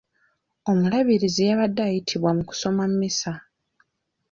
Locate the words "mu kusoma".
2.37-2.83